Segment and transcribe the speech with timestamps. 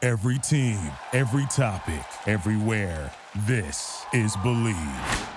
[0.00, 0.78] Every team,
[1.12, 3.12] every topic, everywhere.
[3.48, 5.28] This is Bleav.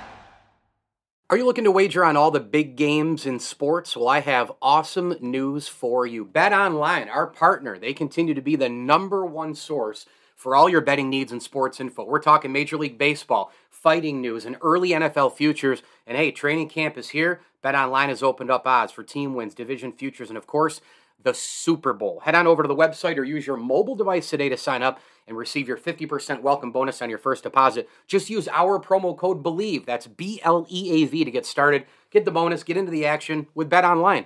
[1.32, 3.98] Are you looking to wager on all the big games in sports?
[3.98, 6.24] Well, I have awesome news for you.
[6.24, 10.06] Bet Online, our partner, they continue to be the number one source
[10.36, 12.04] for all your betting needs and sports info.
[12.04, 15.82] We're talking Major League Baseball, fighting news, and early NFL futures.
[16.06, 17.42] And hey, training camp is here.
[17.64, 20.82] Bet Online has opened up odds for team wins, division futures, and of course,
[21.24, 22.22] the Super Bowl.
[22.22, 25.00] Head on over to the website or use your mobile device today to sign up
[25.28, 27.90] and receive your 50% welcome bonus on your first deposit.
[28.08, 31.86] Just use our promo code BLEAV, that's B L E A V, to get started.
[32.10, 34.26] Get the bonus, get into the action with Bet Online,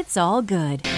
[0.01, 0.81] It's all good.
[0.81, 0.89] The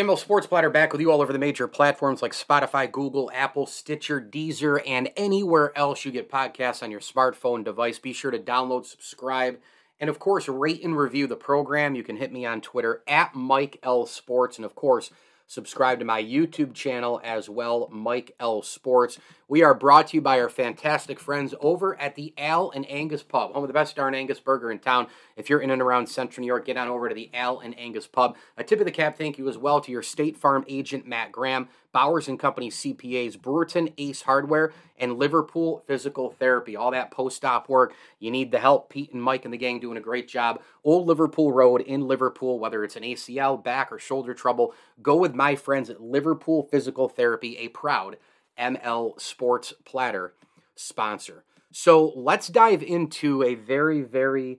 [0.00, 3.66] ML Sports Platter back with you all over the major platforms like Spotify, Google, Apple,
[3.66, 8.00] Stitcher, Deezer, and anywhere else you get podcasts on your smartphone device.
[8.00, 9.60] Be sure to download, subscribe,
[10.00, 11.94] and of course, rate and review the program.
[11.94, 15.12] You can hit me on Twitter at Mike L Sports, and of course,
[15.48, 19.18] subscribe to my YouTube channel as well, Mike L Sports.
[19.48, 23.24] We are brought to you by our fantastic friends over at the Al and Angus
[23.24, 25.08] Pub, home of the best darn Angus burger in town.
[25.36, 27.76] If you're in and around Central New York, get on over to the Al and
[27.78, 28.36] Angus Pub.
[28.56, 31.32] A tip of the cap thank you as well to your State Farm agent, Matt
[31.32, 36.76] Graham, Bowers and Company CPAs, Brewerton Ace Hardware, and Liverpool Physical Therapy.
[36.76, 37.94] All that post-op work.
[38.18, 38.90] You need the help.
[38.90, 40.60] Pete and Mike and the gang doing a great job.
[40.84, 45.34] Old Liverpool Road in Liverpool, whether it's an ACL, back, or shoulder trouble, go with
[45.34, 48.16] my friends at Liverpool Physical Therapy, a proud
[48.58, 50.34] ML Sports Platter
[50.74, 51.44] sponsor.
[51.70, 54.58] So let's dive into a very, very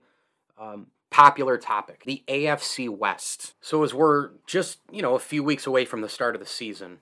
[0.58, 3.54] um, popular topic the AFC West.
[3.60, 6.46] So, as we're just, you know, a few weeks away from the start of the
[6.46, 6.98] season,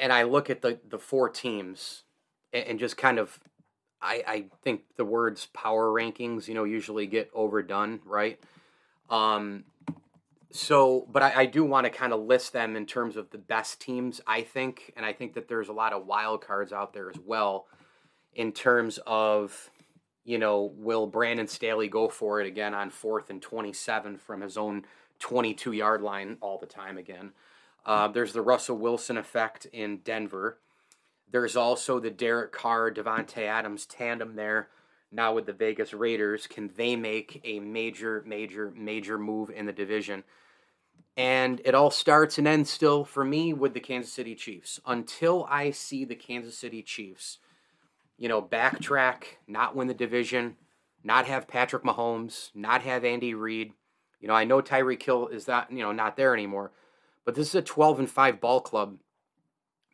[0.00, 2.04] and I look at the, the four teams
[2.52, 3.38] and, and just kind of,
[4.00, 8.38] I, I think the words power rankings, you know, usually get overdone, right?
[9.10, 9.64] Um,
[10.50, 13.38] so, but I, I do want to kind of list them in terms of the
[13.38, 14.92] best teams, I think.
[14.96, 17.66] And I think that there's a lot of wild cards out there as well
[18.34, 19.70] in terms of,
[20.24, 24.56] you know, will Brandon Staley go for it again on fourth and 27 from his
[24.56, 24.84] own
[25.18, 27.32] 22 yard line all the time again?
[27.84, 30.58] Uh, there's the Russell Wilson effect in Denver.
[31.30, 34.68] There's also the Derek Carr, Davante Adams tandem there
[35.10, 36.46] now with the Vegas Raiders.
[36.46, 40.24] Can they make a major, major, major move in the division?
[41.16, 44.80] And it all starts and ends still for me with the Kansas City Chiefs.
[44.86, 47.38] Until I see the Kansas City Chiefs,
[48.16, 50.56] you know, backtrack, not win the division,
[51.04, 53.72] not have Patrick Mahomes, not have Andy Reid.
[54.20, 56.72] You know, I know Tyreek Hill is that, you know, not there anymore.
[57.24, 58.98] But this is a 12 and 5 ball club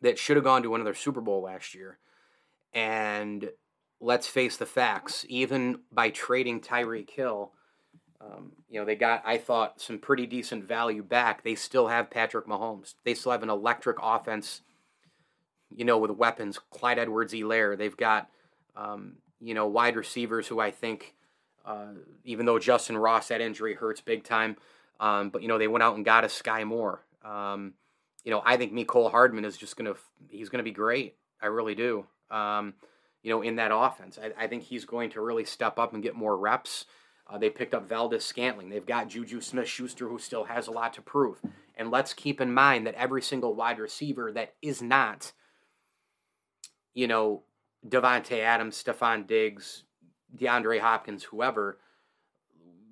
[0.01, 1.99] that should have gone to another Super Bowl last year.
[2.73, 3.51] And
[3.99, 7.51] let's face the facts, even by trading Tyreek Hill,
[8.21, 11.43] um, you know, they got, I thought, some pretty decent value back.
[11.43, 12.95] They still have Patrick Mahomes.
[13.05, 14.61] They still have an electric offense,
[15.69, 16.59] you know, with weapons.
[16.69, 17.77] Clyde Edwards-Helaire.
[17.77, 18.29] They've got,
[18.75, 21.15] um, you know, wide receivers who I think,
[21.65, 21.93] uh,
[22.25, 24.57] even though Justyn Ross, that injury hurts big time,
[24.99, 27.05] um, but, you know, they went out and got a Skyy Moore.
[27.23, 27.73] Um,
[28.23, 29.95] you know, I think Mecole Hardman is just to,
[30.29, 31.15] he's to be great.
[31.41, 32.05] I really do.
[32.29, 32.73] Um,
[33.23, 34.17] you know, in that offense.
[34.21, 36.85] I, I, think he's going to really step up and get more reps.
[37.27, 38.69] Uh, they picked up Valdes-Scantling.
[38.69, 41.39] They've got Juju Smith Schuster, who still has a lot to prove.
[41.75, 45.33] And let's keep in mind that every single wide receiver that is not,
[46.93, 47.43] you know,
[47.87, 49.83] Davante Adams, Stefon Diggs,
[50.37, 51.77] DeAndre Hopkins, whoever,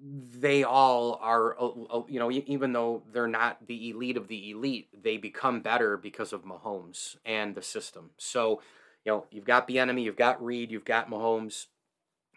[0.09, 4.51] they all are, uh, uh, you know, even though they're not the elite of the
[4.51, 8.11] elite, they become better because of Mahomes and the system.
[8.17, 8.61] So,
[9.03, 11.65] you know, you've got the enemy, you've got Reid, you've got Mahomes.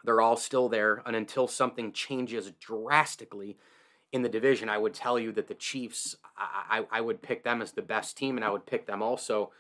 [0.05, 1.03] They're all still there.
[1.05, 3.59] And until something changes drastically
[4.13, 7.63] in the division, I would tell you that the Chiefs, I, I, would pick them
[7.63, 9.53] as the best team, and I would pick them also,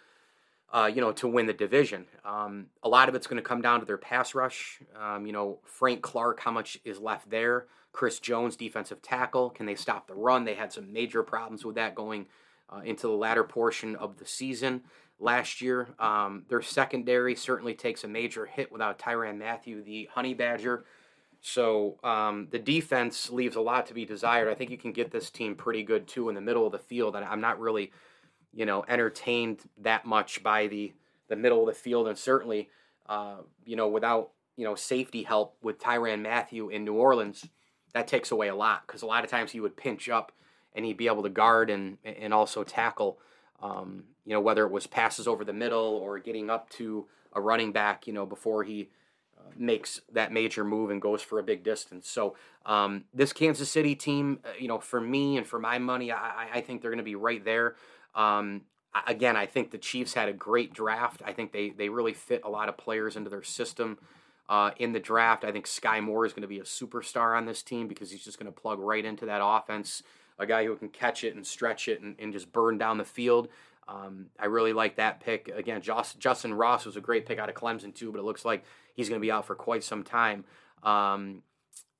[0.73, 2.07] uh, you know, to win the division.
[2.25, 4.81] Um, a lot of it's going to come down to their pass rush.
[4.99, 7.67] Um, you know, Frank Clark, how much is left there?
[7.93, 9.51] Chris Jones, defensive tackle.
[9.51, 10.45] Can they stop the run?
[10.45, 12.27] They had some major problems with that going
[12.69, 14.83] uh, into the latter portion of the season
[15.19, 15.89] last year.
[15.99, 20.85] Um, their secondary certainly takes a major hit without Tyrann Mathieu, the Honey Badger.
[21.41, 24.49] So um, the defense leaves a lot to be desired.
[24.49, 26.79] I think you can get this team pretty good too in the middle of the
[26.79, 27.93] field, and I'm not really,
[28.53, 30.93] you know, entertained that much by the
[31.29, 32.69] the middle of the field, and certainly,
[33.09, 37.49] uh, you know, without you know safety help with Tyrann Mathieu in New Orleans,
[37.93, 40.33] that takes away a lot because a lot of times he would pinch up
[40.75, 43.19] and he'd be able to guard and and also tackle.
[43.63, 47.41] Um, you know, whether it was passes over the middle or getting up to a
[47.41, 48.89] running back, you know, before he
[49.39, 52.09] uh, makes that major move and goes for a big distance.
[52.09, 56.13] So um, this Kansas City team, uh, you know, for me and for my money,
[56.13, 57.77] I, I think they're going to be right there.
[58.15, 58.63] Um,
[59.07, 61.23] again, I think the Chiefs had a great draft.
[61.25, 63.99] I think they they really fit a lot of players into their system.
[64.51, 67.47] Uh, in the draft, I think Skyy Moore is going to be a superstar on
[67.47, 70.03] this team because he's just going to plug right into that offense.
[70.41, 73.05] A guy who can catch it and stretch it and, and just burn down the
[73.05, 73.47] field.
[73.87, 75.49] Um, I really like that pick.
[75.55, 78.65] Again, Justyn Ross was a great pick out of Clemson too, but it looks like
[78.95, 80.45] he's going to be out for quite some time.
[80.83, 81.45] Um,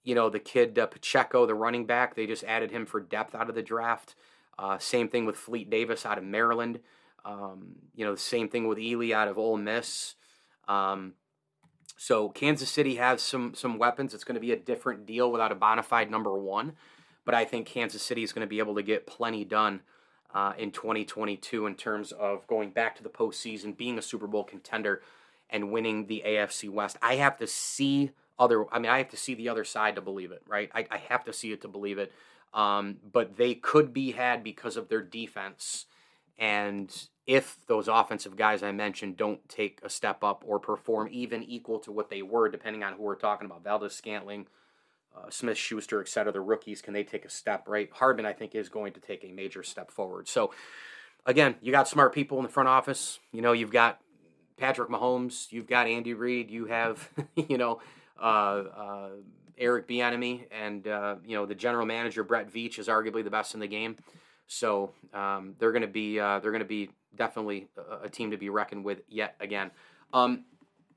[0.03, 3.33] you know, the kid uh, Pacheco, the running back, they just added him for depth
[3.33, 4.17] out of the draft.
[4.59, 6.81] Uh, same thing with Fleet Davis out of Maryland.
[7.25, 10.17] Um, you know, the same thing with Ealy out of Ole Miss.
[10.67, 11.15] Um,
[12.03, 14.15] so Kansas City has some some weapons.
[14.15, 16.73] It's going to be a different deal without a bona fide number one,
[17.27, 19.83] but I think Kansas City is going to be able to get plenty done
[20.35, 24.45] uh, in 2022 in terms of going back to the postseason, being a Super Bowl
[24.45, 25.03] contender,
[25.51, 26.97] and winning the AFC West.
[27.03, 28.65] I have to see other.
[28.73, 30.71] I mean, I have to see the other side to believe it, right?
[30.75, 32.15] I, I have to see it to believe it.
[32.55, 35.85] Um, but they could be had because of their defense,
[36.41, 41.45] and if those offensive guys I mentioned don't take a step up or perform even
[41.45, 44.47] equal to what they were, depending on who we're talking about, Valdes-Scantling,
[45.17, 47.91] uh, Smith Schuster, et cetera, the rookies, can they take a step, right?
[47.93, 50.29] Hardman, I think, is going to take a major step forward.
[50.29, 50.53] So,
[51.27, 53.19] again, you got smart people in the front office.
[53.33, 54.01] You know, you've got
[54.57, 57.81] Patrick Mahomes, you've got Andy Reid, you have, you know,
[58.21, 59.09] uh, uh,
[59.59, 63.55] Eric Bieniemy, and, uh, you know, the general manager, Brett Veach, is arguably the best
[63.55, 63.97] in the game.
[64.53, 68.33] So um, they're going to be uh, they're going to be definitely a, a, team
[68.33, 69.71] to be reckoned with yet again.
[70.13, 70.45] Um,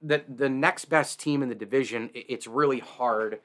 [0.02, 3.42] the the next best team in the division, it's really hard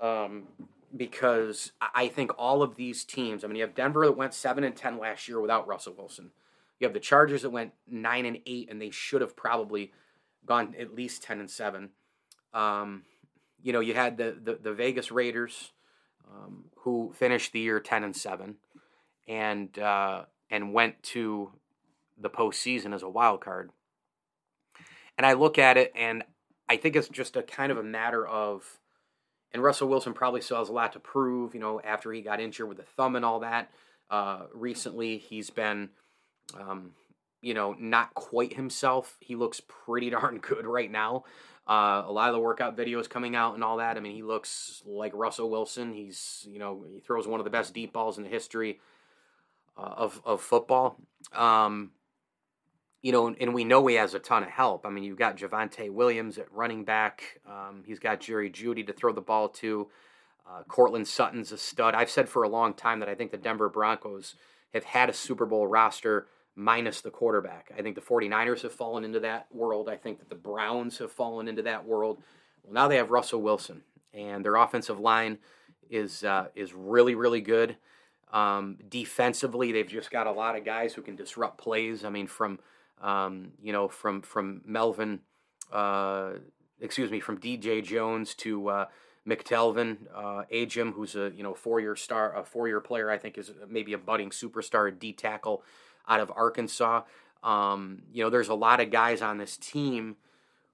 [0.00, 0.48] um,
[0.96, 3.44] because I think all of these teams.
[3.44, 6.32] I mean, you have Denver that went seven and ten last year without Russell Wilson.
[6.80, 9.92] You have the Chargers that went nine and eight, and they should have probably
[10.44, 11.90] gone at least ten and seven.
[12.52, 13.04] Um,
[13.62, 15.70] you know, you had the the, the Vegas Raiders
[16.28, 18.56] um, who finished the year ten and seven,
[19.26, 21.50] and uh, and went to
[22.18, 23.70] the postseason as a wild card.
[25.18, 26.24] And I look at it, and
[26.68, 28.78] I think it's just a kind of a matter of
[29.52, 32.40] and Russell Wilson probably still has a lot to prove, you know, after he got
[32.40, 33.70] injured with the thumb and all that.
[34.10, 35.88] Uh, recently, he's been,
[36.60, 36.90] um,
[37.40, 39.16] you know, not quite himself.
[39.20, 41.24] He looks pretty darn good right now.
[41.66, 43.96] Uh, a lot of the workout videos coming out and all that.
[43.96, 45.94] I mean, he looks like Russell Wilson.
[45.94, 48.78] He's, you know, he throws one of the best deep balls in the history
[49.76, 50.96] of of football.
[51.32, 51.90] Um,
[53.02, 54.84] you know, and we know he has a ton of help.
[54.84, 57.40] I mean, you've got Javonte Williams at running back.
[57.46, 59.88] Um, he's got Jerry Jeudy to throw the ball to.
[60.48, 61.94] Uh, Courtland Sutton's a stud.
[61.94, 64.34] I've said for a long time that I think the Denver Broncos
[64.74, 67.70] have had a Super Bowl roster minus the quarterback.
[67.76, 69.88] I think the 49ers have fallen into that world.
[69.88, 72.22] I think that the Browns have fallen into that world.
[72.62, 73.82] Well, now they have Russell Wilson,
[74.14, 75.38] and their offensive line
[75.90, 77.76] is uh, is really really good.
[78.32, 82.04] Um, defensively, they've just got a lot of guys who can disrupt plays.
[82.04, 82.58] I mean, from
[83.00, 85.20] um, you know, from from Melvin,
[85.72, 86.32] uh,
[86.80, 88.84] excuse me, from DJ Jones to uh,
[89.26, 93.18] McTelvin, uh, Agim, who's a you know four year star, a four year player, I
[93.18, 95.62] think is maybe a budding superstar, D tackle
[96.08, 97.02] out of Arkansas.
[97.42, 100.16] Um, you know, there's a lot of guys on this team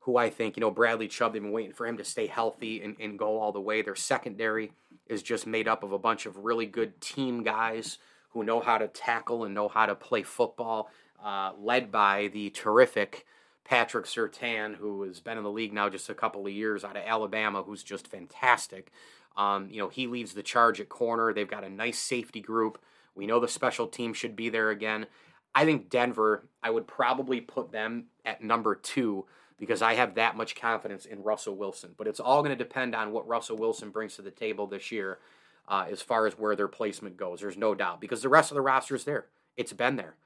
[0.02, 2.82] who I think, you know, Bradley Chubb, they've been waiting for him to stay healthy
[2.82, 3.82] and, and go all the way.
[3.82, 4.72] Their secondary
[5.06, 7.98] is just made up of a bunch of really good team guys
[8.30, 10.90] who know how to tackle and know how to play football
[11.22, 13.26] uh, led by the terrific
[13.64, 16.96] Patrick Surtain, who has been in the league now just a couple of years out
[16.96, 18.90] of Alabama, who's just fantastic.
[19.36, 21.32] Um, you know, he leads the charge at corner.
[21.32, 22.78] They've got a nice safety group.
[23.14, 25.06] We know the special team should be there again.
[25.54, 29.26] I think Denver, I would probably put them at number two
[29.62, 31.94] because I have that much confidence in Russell Wilson.
[31.96, 34.90] But it's all going to depend on what Russell Wilson brings to the table this
[34.90, 35.20] year
[35.68, 37.40] uh, as far as where their placement goes.
[37.40, 39.26] There's no doubt because the rest of the roster is there.
[39.56, 40.16] It's been there.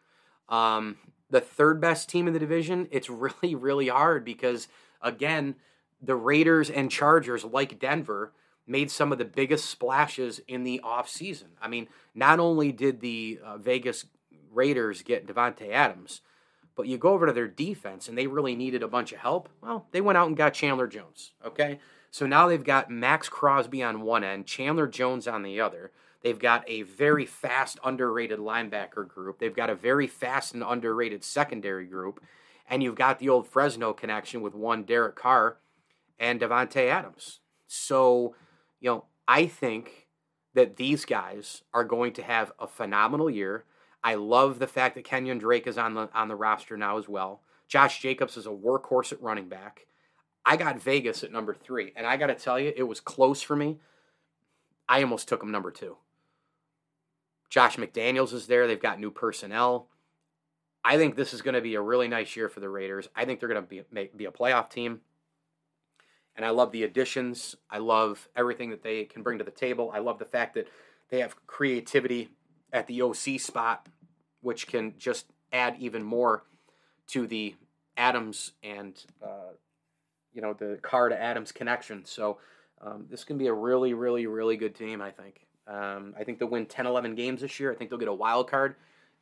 [0.48, 0.96] Um,
[1.28, 4.68] the third best team in the division, it's really, really hard because,
[5.02, 5.56] again,
[6.00, 8.32] the Raiders and Chargers, like Denver,
[8.66, 11.48] made some of the biggest splashes in the offseason.
[11.60, 14.06] I mean, not only did the uh, Vegas
[14.50, 16.22] Raiders get Davante Adams,
[16.76, 19.48] but you go over to their defense and they really needed a bunch of help.
[19.62, 21.32] Well, they went out and got Chandler Jones.
[21.44, 21.80] Okay.
[22.10, 25.90] So now they've got Maxx Crosby on one end, Chandler Jones on the other.
[26.22, 29.38] They've got a very fast, underrated linebacker group.
[29.38, 32.22] They've got a very fast and underrated secondary group.
[32.68, 35.58] And you've got the old Fresno connection with one Derek Carr
[36.18, 37.40] and Davante Adams.
[37.66, 38.34] So,
[38.80, 40.08] you know, I think
[40.54, 43.64] that these guys are going to have a phenomenal year.
[44.06, 47.08] I love the fact that Kenyon Drake is on the on the roster now as
[47.08, 47.40] well.
[47.66, 49.88] Josh Jacobs is a workhorse at running back.
[50.44, 53.42] I got Vegas at number three, and I got to tell you, it was close
[53.42, 53.80] for me.
[54.88, 55.96] I almost took him number two.
[57.50, 58.68] Josh McDaniels is there.
[58.68, 59.88] They've got new personnel.
[60.84, 63.08] I think this is going to be a really nice year for the Raiders.
[63.16, 63.82] I think they're going to be
[64.16, 65.00] be a playoff team.
[66.36, 67.56] And I love the additions.
[67.68, 69.90] I love everything that they can bring to the table.
[69.92, 70.68] I love the fact that
[71.10, 72.28] they have creativity
[72.72, 73.88] at the OC spot,
[74.46, 76.44] which can just add even more
[77.08, 77.56] to the
[77.96, 79.50] Adams and uh,
[80.32, 82.04] you know the Carr to Adams connection.
[82.04, 82.38] So
[82.80, 85.02] um, this can be a really, really, really good team.
[85.02, 85.46] I think.
[85.66, 87.72] Um, I think they'll win 10, 11 games this year.
[87.72, 88.76] I think they'll get a wild card.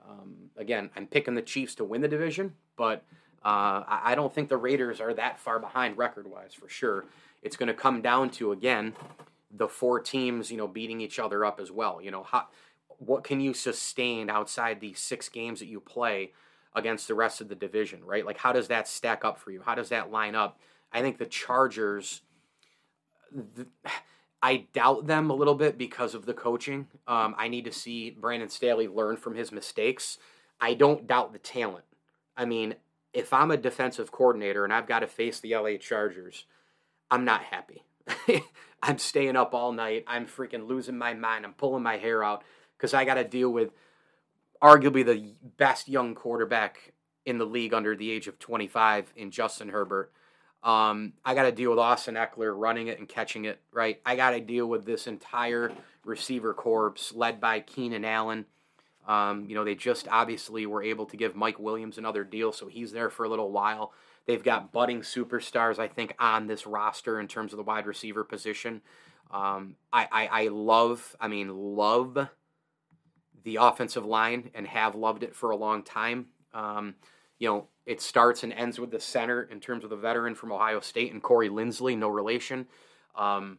[0.07, 3.02] Um, again, I'm picking the Chiefs to win the division, but
[3.43, 7.07] uh, I don't think the Raiders are that far behind record wise for sure.
[7.43, 8.93] It's going to come down to again
[9.50, 12.00] the four teams, you know, beating each other up as well.
[12.02, 12.49] You know, how
[12.98, 16.32] what can you sustain outside these six games that you play
[16.74, 18.26] against the rest of the division, right?
[18.26, 19.62] Like, how does that stack up for you?
[19.64, 20.58] How does that line up?
[20.92, 22.22] I think the Chargers.
[23.32, 23.66] The,
[24.42, 26.86] I doubt them a little bit because of the coaching.
[27.06, 30.18] Um, I need to see Brandon Staley learn from his mistakes.
[30.60, 31.86] I don't doubt the talent.
[32.36, 32.74] I mean,
[33.14, 36.44] if I'm a defensive coordinator and I've got to face the LA Chargers,
[37.10, 37.84] I'm not happy.
[38.82, 40.04] I'm staying up all night.
[40.06, 41.46] I'm freaking losing my mind.
[41.46, 42.44] I'm pulling my hair out
[42.84, 43.70] because I got to deal with
[44.62, 46.92] arguably the best young quarterback
[47.24, 50.12] in the league under the age of 25 in Justin Herbert.
[50.62, 54.02] Um, I got to deal with Austin Ekeler running it and catching it, right?
[54.04, 55.72] I got to deal with this entire
[56.04, 58.44] receiver corps led by Keenan Allen.
[59.08, 62.66] Um, you know, they just obviously were able to give Mike Williams another deal, so
[62.66, 63.94] he's there for a little while.
[64.26, 68.24] They've got budding superstars, I think, on this roster in terms of the wide receiver
[68.24, 68.82] position.
[69.30, 72.28] Um, I, I, I love, I mean, love
[73.44, 76.26] the offensive line and have loved it for a long time.
[76.52, 76.94] Um,
[77.38, 80.52] you know, it starts and ends with the center in terms of the veteran from
[80.52, 82.66] Ohio State and Corey Linsley, no relation.
[83.14, 83.58] Um,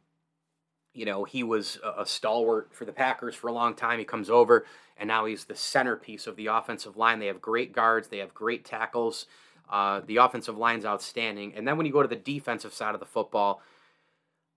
[0.94, 4.00] you know, he was a, stalwart for the Packers for a long time.
[4.00, 4.66] He comes over,
[4.98, 7.20] and now he's the centerpiece of the offensive line.
[7.20, 9.28] They have great guards, they have great tackles.
[9.70, 11.54] Uh, the offensive line's outstanding.
[11.56, 13.62] And then when you go to the defensive side of the football,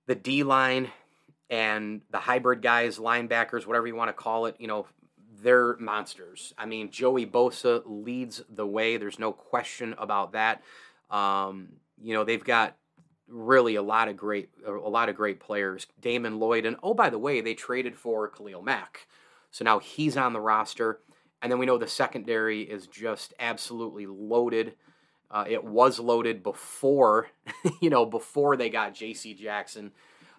[0.07, 0.91] the D line
[1.51, 4.87] and the hybrid guys, linebackers, whatever you want to call it, you know,
[5.43, 6.53] they're monsters.
[6.59, 8.97] I mean, Joey Bosa leads the way.
[8.97, 10.63] There's no question about that.
[11.11, 11.69] Um,
[12.01, 12.77] you know, they've got
[13.29, 15.87] really a lot of great a lot of great players.
[16.01, 19.07] Damon Lloyd and oh by the way, they traded for Khalil Mack.
[19.51, 21.01] So now he's on the roster.
[21.41, 24.75] And then we know the secondary is just absolutely loaded.
[25.31, 27.29] Uh, it was loaded before,
[27.81, 29.35] you know, before they got J.C.
[29.35, 29.93] Jackson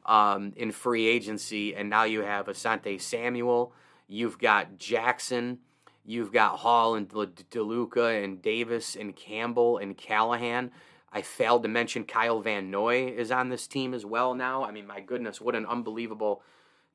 [0.06, 3.72] um, in free agency, and now you have Asante Samuel,
[4.10, 5.60] You've got Jackson.
[6.04, 10.72] You've got Hall and DeLuca and Davis and Campbell and Callahan.
[11.13, 14.63] I failed to mention Kyle Van Noy is on this team as well now.
[14.63, 16.42] I mean, my goodness, what an unbelievable,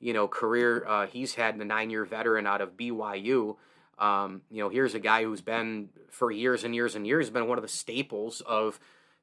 [0.01, 1.57] you know, career uh, he's had.
[1.59, 3.57] The nine-year veteran out of BYU.
[4.01, 7.47] Um, you know, here's a guy who's been for years and years and years been
[7.47, 8.81] one of the staples of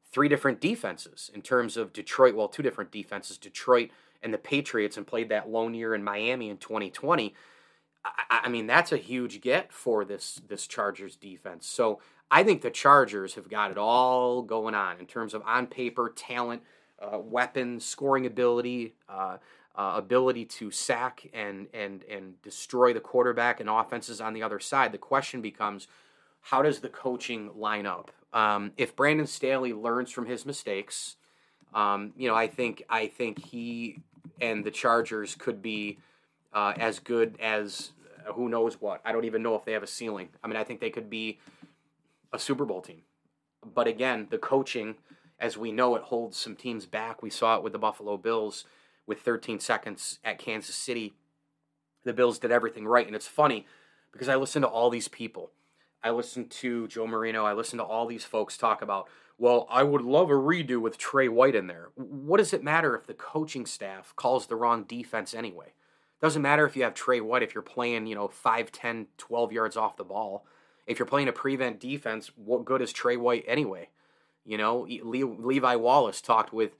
[0.10, 2.36] three different defenses in terms of Detroit.
[2.36, 3.90] Well, two different defenses, Detroit
[4.24, 7.34] and the Patriots, and played that lone year in Miami in 2020.
[8.04, 11.68] I, I mean, that's a huge get for this this Chargers defense.
[11.68, 15.68] So I think the Chargers have got it all going on in terms of on
[15.68, 16.64] paper talent,
[17.00, 19.38] uh, weapons, scoring ability, uh,
[19.76, 24.60] uh, ability to sack and and and destroy the quarterback and offenses on the other
[24.60, 24.92] side.
[24.92, 25.88] The question becomes,
[26.42, 28.12] how does the coaching line up?
[28.34, 31.18] Um, if Brandon Staley learns from his mistakes,
[31.74, 34.00] um, you know, I think I think he
[34.40, 36.00] and the Chargers could be
[36.54, 37.92] uh, as good as
[38.28, 39.02] uh, who knows what.
[39.06, 40.30] I don't even know if they have a ceiling.
[40.44, 41.40] I mean, I think they could be
[42.34, 43.02] a Super Bowl team.
[43.74, 44.96] But again, the coaching,
[45.40, 47.22] as we know, it holds some teams back.
[47.22, 48.66] We saw it with the Buffalo Bills
[49.06, 51.14] with 13 seconds at Kansas City.
[52.04, 53.06] The Bills did everything right.
[53.06, 53.66] And it's funny
[54.12, 55.52] because I listen to all these people.
[56.04, 57.46] I listen to Joe Marino.
[57.46, 60.98] I listen to all these folks talk about, well, I would love a redo with
[60.98, 61.90] Trey White in there.
[61.96, 65.74] What does it matter if the coaching staff calls the wrong defense anyway?
[66.22, 69.52] Doesn't matter if you have Trey White if you're playing, you know, 5, 10, 12
[69.52, 70.46] yards off the ball.
[70.86, 73.90] If you're playing a prevent defense, what good is Trey White anyway?
[74.46, 76.78] You know, Le- Levi Wallace talked with,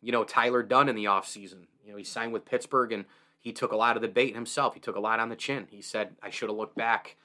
[0.00, 1.66] you know, Tyler Dunne in the offseason.
[1.84, 3.04] You know, he signed with Pittsburgh and
[3.38, 4.74] he took a lot of the bait himself.
[4.74, 5.66] He took a lot on the chin.
[5.70, 7.16] He said, I should have looked back.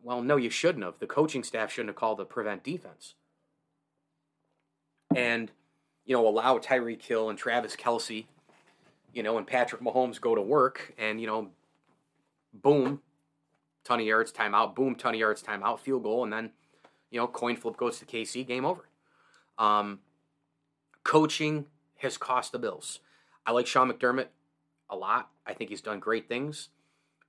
[0.00, 0.98] Well, no, you shouldn't have.
[1.00, 3.14] The coaching staff shouldn't have called the prevent defense.
[5.14, 5.50] And,
[6.04, 8.26] you know, allow Tyreek Hill and Travis Kelce
[9.12, 11.50] you know, and Patrick Mahomes go to work and, you know,
[12.52, 13.00] boom,
[13.84, 16.50] ton of yards, timeout, boom, ton of yards, timeout, field goal, and then,
[17.10, 18.88] you know, coin flip goes to KC, game over.
[19.56, 20.00] Um,
[21.04, 23.00] coaching has cost the Bills.
[23.46, 24.28] I like Sean McDermott
[24.90, 25.30] a lot.
[25.46, 26.68] I think he's done great things.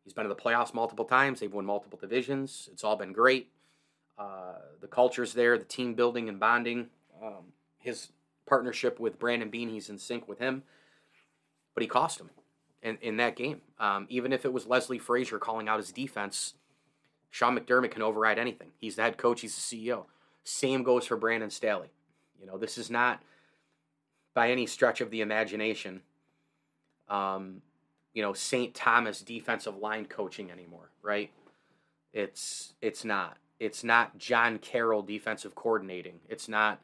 [0.04, 1.40] He's been to the playoffs multiple times.
[1.40, 2.70] They've won multiple divisions.
[2.72, 3.52] It's all been great.
[4.18, 6.88] Uh, the culture's there, the team building and bonding.
[7.24, 8.10] Um, his
[8.46, 10.64] partnership with Brandon Beane, he's in sync with him
[11.74, 12.30] but he cost him
[12.82, 13.62] in, in that game.
[13.80, 16.56] Um, even if it was Leslie Frazier calling out his defense,
[17.30, 18.70] Sean McDermott can override anything.
[18.78, 20.06] He's the head coach, he's the CEO.
[20.44, 21.92] Same goes for Brandon Staley.
[22.40, 23.22] You know, this is not
[24.34, 26.02] by any stretch of the imagination,
[27.10, 27.62] um,
[28.14, 28.74] you know, St.
[28.74, 31.32] Thomas defensive line coaching anymore, right?
[32.14, 33.38] It's it's not.
[33.60, 36.20] It's not John Carroll defensive coordinating.
[36.30, 36.80] It's not,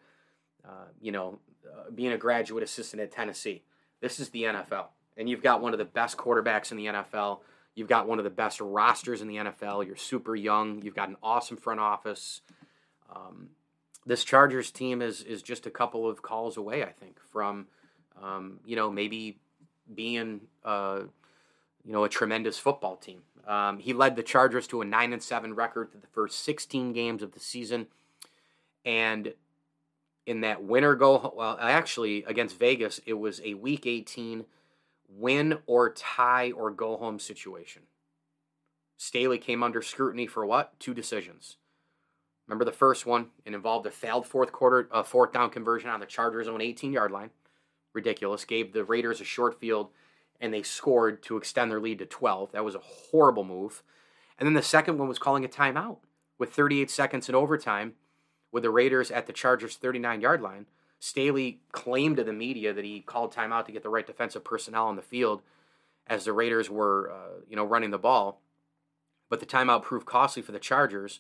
[0.66, 3.64] uh, you know, uh, being a graduate assistant at Tennessee.
[4.06, 4.90] This is the NFL.
[5.18, 7.40] And you've got one of the best quarterbacks in the NFL.
[7.74, 9.84] You've got one of the best rosters in the NFL.
[9.84, 10.84] You're super young.
[10.84, 12.42] You've got an awesome front office.
[13.12, 13.50] Um,
[14.06, 17.66] this Chargers team is is just a couple of calls away, I think, from
[18.22, 19.40] um, you know maybe
[19.92, 21.00] being uh,
[21.84, 23.24] you know a tremendous football team.
[23.48, 26.94] Um, he led the Chargers to a nine and seven record through the first 16
[26.94, 27.88] games of the season,
[28.86, 29.34] and
[30.26, 34.46] in that winner go well actually against Vegas it was a week 18
[35.10, 37.84] win or tie or go home situation.
[38.98, 40.80] Staley came under scrutiny for what?
[40.80, 41.58] Two decisions.
[42.48, 43.28] Remember the first one?
[43.44, 46.94] It involved a failed fourth quarter uh, fourth down conversion on the Chargers' own 18
[46.94, 47.32] yard line.
[47.94, 48.46] Ridiculous.
[48.46, 49.90] Gave the Raiders a short field
[50.40, 52.52] and they scored to extend their lead to 12.
[52.52, 53.84] That was a horrible move.
[54.38, 55.98] And then the second one was calling a timeout
[56.38, 57.94] with 38 seconds in overtime
[58.56, 60.66] with the Raiders at the Chargers' 39 yard line.
[60.98, 64.88] Staley claimed to the media that he called timeout to get the right defensive personnel
[64.88, 65.42] on the field
[66.08, 68.40] as the Raiders were, uh, you know, running the ball.
[69.30, 71.20] But the timeout proved costly for the Chargers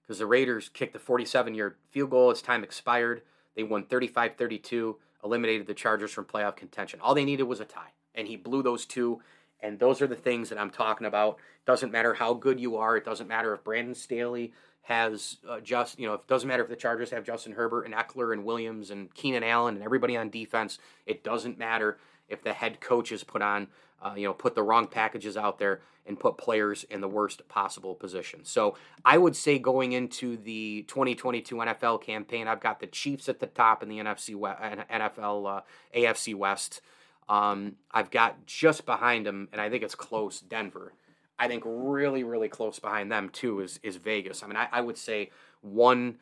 [0.00, 3.20] because the Raiders kicked the 47 yard field goal as time expired.
[3.54, 6.98] They won 35 32, eliminated the Chargers from playoff contention.
[7.02, 9.20] All they needed was a tie, and he blew those two.
[9.62, 11.38] And those are the things that I'm talking about.
[11.66, 12.96] Doesn't matter how good you are.
[12.96, 16.68] It doesn't matter if Brandon Staley has uh, just you know it doesn't matter if
[16.68, 20.30] the Chargers have Justin Herbert and Ekeler and Williams and Keenan Allen and everybody on
[20.30, 20.78] defense.
[21.06, 23.68] It doesn't matter if the head coaches put on
[24.02, 27.46] uh, you know put the wrong packages out there and put players in the worst
[27.48, 28.44] possible position.
[28.44, 33.38] So I would say going into the 2022 NFL campaign, I've got the Chiefs at
[33.38, 35.60] the top in the NFC NFL uh,
[35.94, 36.80] AFC West.
[37.28, 40.92] Um, I've got just behind them, and I think it's close, Denver.
[41.38, 44.42] I think really, really close behind them too is is Vegas.
[44.42, 45.30] I mean, I, I would say
[45.62, 46.18] one,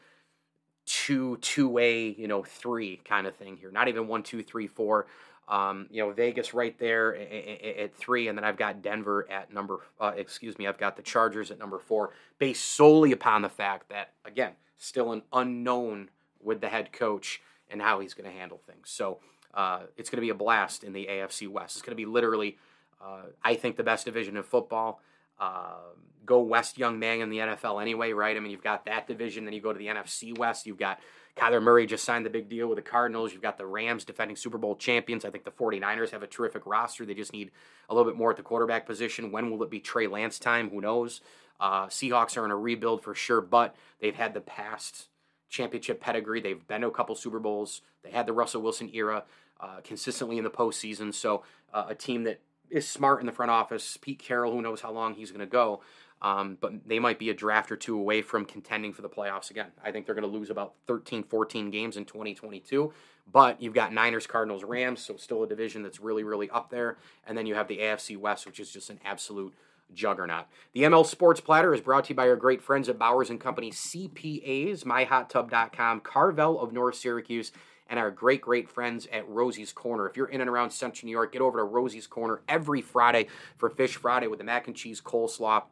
[0.86, 3.70] two, two A, you know, three kind of thing here.
[3.70, 5.06] Not even one, two, three, four.
[5.48, 9.80] Um, you know, Vegas right there at, three, and then I've got Denver at number.
[9.98, 13.88] Uh, excuse me, I've got the Chargers at number four, based solely upon the fact
[13.88, 16.10] that again, still an unknown
[16.42, 18.90] with the head coach and how he's going to handle things.
[18.90, 19.20] So
[19.54, 21.76] uh, it's going to be a blast in the AFC West.
[21.76, 22.58] It's going to be literally,
[23.02, 25.00] uh, I think, the best division in football.
[25.38, 25.76] Uh,
[26.24, 28.36] go West, young man in the NFL anyway, right?
[28.36, 29.44] I mean, you've got that division.
[29.44, 30.66] Then you go to the NFC West.
[30.66, 31.00] You've got
[31.36, 33.32] Kyler Murray just signed the big deal with the Cardinals.
[33.32, 35.24] You've got the Rams defending Super Bowl champions.
[35.24, 37.06] I think the 49ers have a terrific roster.
[37.06, 37.50] They just need
[37.88, 39.30] a little bit more at the quarterback position.
[39.30, 40.70] When will it be Trey Lance time?
[40.70, 41.20] Who knows?
[41.60, 45.06] Uh, Seahawks are in a rebuild for sure, but they've had the past
[45.48, 46.40] championship pedigree.
[46.40, 47.82] They've been to a couple Super Bowls.
[48.02, 49.24] They had the Russell Wilson era
[49.60, 51.12] uh, consistently in the postseason.
[51.12, 53.98] So uh, a team that is smart in the front office.
[54.00, 55.80] Pete Carroll, who knows how long he's going to go.
[56.20, 59.50] Um, but they might be a draft or two away from contending for the playoffs
[59.50, 59.68] again.
[59.84, 62.92] I think they're going to lose about 13, 14 games in 2022.
[63.30, 66.96] But you've got Niners, Cardinals, Rams, so still a division that's really, really up there.
[67.26, 69.54] And then you have the AFC West, which is just an absolute
[69.92, 70.46] juggernaut.
[70.72, 73.40] The ML Sports Platter is brought to you by our great friends at Bowers and
[73.40, 77.52] Company CPAs, myhottub.com, Carvel of North Syracuse,
[77.88, 80.08] and our great, great friends at Rosie's Corner.
[80.08, 83.28] If you're in and around Central New York, get over to Rosie's Corner every Friday
[83.56, 85.64] for Fish Friday with the mac and cheese coleslaw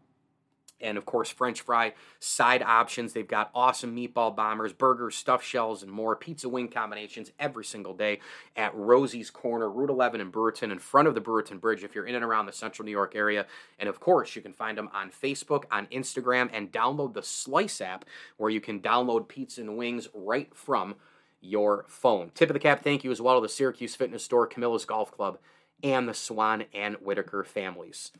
[0.80, 3.12] and of course french fry side options.
[3.12, 6.16] They've got awesome meatball bombers burgers stuffed shells and more.
[6.16, 8.20] Pizza wing combinations every single day
[8.56, 12.06] at rosie's corner route 11 in brewerton in front of the brewerton bridge if you're
[12.06, 13.46] in and around the central new york area.
[13.78, 17.80] And of course you can find them on facebook on instagram and download the slice
[17.80, 18.04] app
[18.36, 20.96] where you can download pizza and wings right from
[21.40, 22.30] your phone.
[22.34, 25.12] Tip of the cap thank you as well to the syracuse fitness store camilla's golf
[25.12, 25.38] club
[25.82, 28.12] and the swan and whitaker families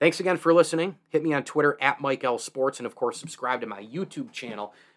[0.00, 0.96] Thanks again for listening.
[1.10, 4.32] Hit me on Twitter at Mike L Sports, and of course, subscribe to my YouTube
[4.32, 4.72] channel,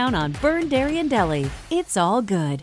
[0.00, 1.50] count on Byrne Dairy and Deli.
[1.70, 2.62] It's all good.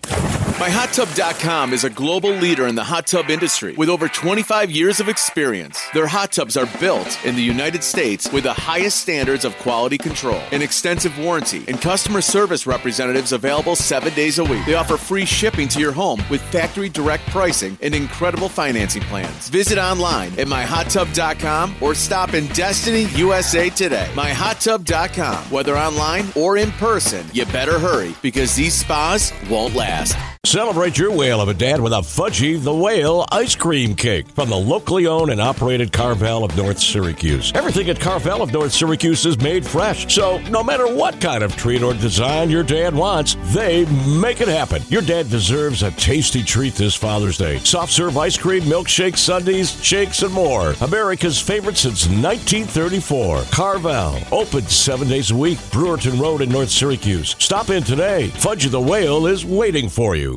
[0.57, 5.07] MyHotTub.com is a global leader in the hot tub industry with over 25 years of
[5.07, 5.79] experience.
[5.93, 9.99] Their hot tubs are built in the United States with the highest standards of quality
[9.99, 14.65] control, an extensive warranty, and customer service representatives available seven days a week.
[14.65, 19.49] They offer free shipping to your home with factory direct pricing and incredible financing plans.
[19.49, 24.09] Visit online at MyHotTub.com or stop in Destiny, USA today.
[24.15, 25.37] MyHotTub.com.
[25.51, 30.17] Whether online or in person, you better hurry because these spas won't last.
[30.47, 34.47] Celebrate your whale of a dad with a Fudgy the Whale ice cream cake from
[34.47, 37.51] the locally owned and operated Carvel of North Syracuse.
[37.53, 41.57] Everything at Carvel of North Syracuse is made fresh, so no matter what kind of
[41.57, 44.81] treat or design your dad wants, they make it happen.
[44.87, 47.57] Your dad deserves a tasty treat this Father's Day.
[47.57, 50.75] Soft serve ice cream, milkshakes, sundaes, shakes, and more.
[50.79, 53.41] America's favorite since 1934.
[53.51, 57.35] Carvel, open seven days a week, Brewerton Road in North Syracuse.
[57.37, 58.29] Stop in today.
[58.29, 60.36] Fudgy the Whale is waiting for you.